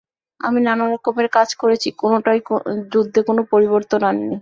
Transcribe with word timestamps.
আমি 0.41 0.59
নানা 0.61 0.85
রকমের 0.87 1.27
কাজ 1.37 1.49
করেছি, 1.61 1.87
কোনোটাই 2.01 2.39
যুদ্ধে 2.93 3.19
কোন 3.27 3.37
পরিবর্তন 3.51 4.01
আনেনি। 4.09 4.37